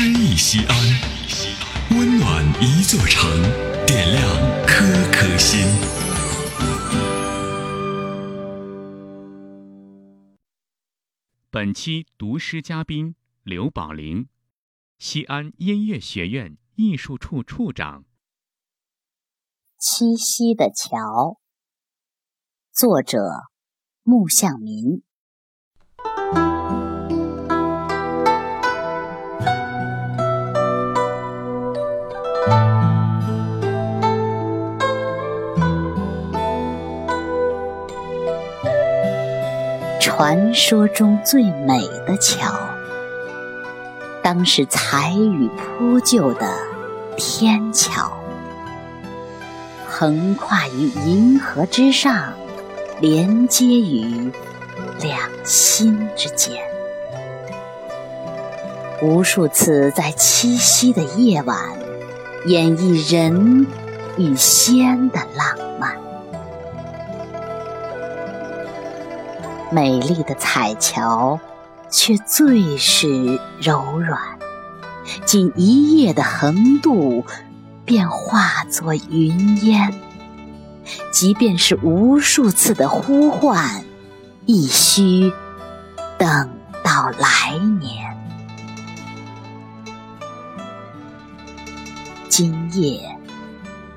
[0.00, 0.76] 诗意西安，
[1.98, 3.28] 温暖一座城，
[3.84, 4.22] 点亮
[4.64, 5.58] 颗颗心。
[11.50, 14.28] 本期读诗嘉宾刘宝林，
[15.00, 18.04] 西安音乐学院艺术处处长。
[19.78, 21.40] 七夕的桥，
[22.72, 23.18] 作者
[24.04, 25.02] 穆向民。
[40.08, 42.50] 传说中最美的桥，
[44.22, 46.50] 当是彩雨铺就的
[47.14, 48.10] 天桥，
[49.86, 52.32] 横跨于银河之上，
[53.02, 54.32] 连接于
[55.02, 56.56] 两心之间。
[59.02, 61.58] 无数次在七夕的夜晚，
[62.46, 63.66] 演绎人
[64.16, 66.07] 与仙的浪漫。
[69.70, 71.38] 美丽的彩桥，
[71.90, 74.18] 却最是柔软。
[75.26, 77.24] 仅一夜的横渡，
[77.84, 79.92] 便化作云烟。
[81.12, 83.84] 即便是无数次的呼唤，
[84.46, 85.30] 亦需
[86.16, 86.50] 等
[86.82, 88.16] 到来年。
[92.30, 93.18] 今夜，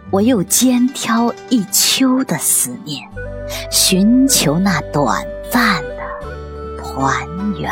[0.09, 3.07] 我又肩挑一秋的思念，
[3.69, 5.25] 寻求那短。
[5.51, 7.27] 暂的团
[7.59, 7.69] 圆，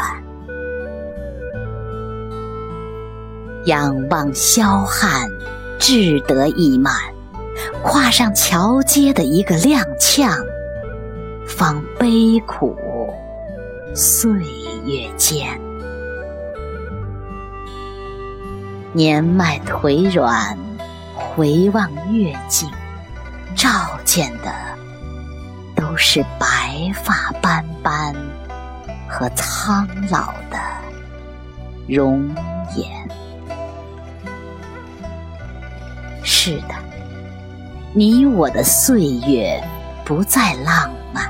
[3.63, 5.29] 仰望霄汉，
[5.79, 6.93] 志得意满，
[7.81, 10.29] 跨上桥阶的一个踉跄，
[11.47, 12.75] 方悲苦
[13.95, 14.29] 岁
[14.83, 15.47] 月间。
[18.91, 20.57] 年迈腿软，
[21.15, 22.69] 回望月镜，
[23.55, 23.69] 照
[24.03, 24.68] 见的。
[26.01, 28.15] 是白发斑斑
[29.05, 30.57] 和苍老的
[31.89, 32.33] 容
[32.73, 32.87] 颜。
[36.23, 36.75] 是的，
[37.93, 39.61] 你我的岁月
[40.05, 41.29] 不再浪漫，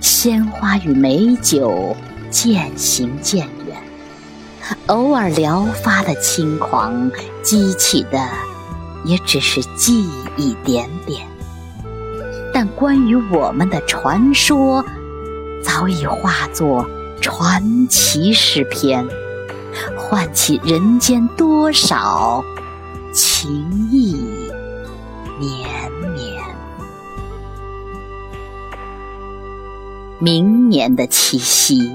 [0.00, 1.96] 鲜花与美酒
[2.30, 3.76] 渐行渐远，
[4.86, 7.10] 偶尔撩发的轻狂，
[7.42, 8.24] 激起的
[9.04, 11.26] 也只是记忆点点。
[12.62, 14.84] 但关于我们的传说，
[15.64, 16.86] 早已化作
[17.18, 19.08] 传奇诗篇，
[19.96, 22.44] 唤起人间多少
[23.14, 24.14] 情意
[25.38, 26.44] 绵绵。
[30.18, 31.90] 明年的七夕，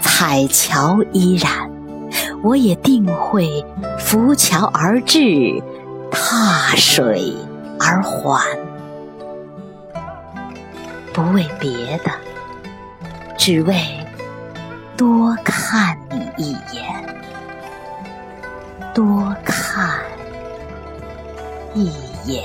[0.00, 1.70] 彩桥依然，
[2.42, 3.62] 我也定会
[3.98, 5.62] 浮桥而至，
[6.10, 7.36] 踏水
[7.78, 8.58] 而还。
[11.12, 12.10] 不为别的，
[13.36, 13.76] 只为
[14.96, 16.84] 多看你一眼，
[18.94, 20.00] 多看
[21.74, 21.92] 一
[22.26, 22.44] 眼。